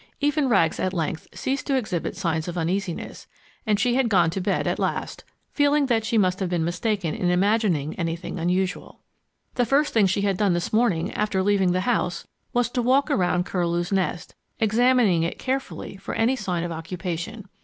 Even 0.19 0.49
Rags 0.49 0.79
at 0.79 0.93
length 0.95 1.27
ceased 1.31 1.67
to 1.67 1.75
exhibit 1.75 2.17
signs 2.17 2.47
of 2.47 2.57
uneasiness, 2.57 3.27
and 3.67 3.79
she 3.79 3.93
had 3.93 4.09
gone 4.09 4.31
to 4.31 4.41
bed 4.41 4.65
at 4.65 4.79
last, 4.79 5.23
feeling 5.51 5.85
that 5.85 6.03
she 6.03 6.17
must 6.17 6.39
have 6.39 6.49
been 6.49 6.65
mistaken 6.65 7.13
in 7.13 7.29
imagining 7.29 7.93
anything 7.99 8.39
unusual. 8.39 9.01
The 9.53 9.63
first 9.67 9.93
thing 9.93 10.07
she 10.07 10.21
had 10.21 10.37
done 10.37 10.53
this 10.53 10.73
morning 10.73 11.13
after 11.13 11.43
leaving 11.43 11.71
the 11.71 11.81
house 11.81 12.25
was 12.51 12.67
to 12.71 12.81
walk 12.81 13.11
around 13.11 13.45
Curlew's 13.45 13.91
Nest, 13.91 14.33
examining 14.59 15.21
it 15.21 15.37
carefully 15.37 15.97
for 15.97 16.15
any 16.15 16.35
sign 16.35 16.63
of 16.63 16.71
occupation. 16.71 17.47